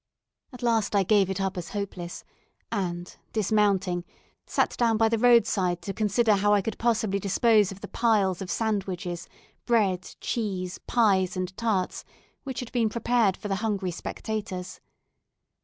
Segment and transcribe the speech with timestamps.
[0.51, 2.23] At last I gave it up as hopeless,
[2.71, 4.03] and, dismounting,
[4.47, 8.41] sat down by the roadside to consider how I could possibly dispose of the piles
[8.41, 9.27] of sandwiches,
[9.67, 12.03] bread, cheese, pies, and tarts,
[12.41, 14.81] which had been prepared for the hungry spectators.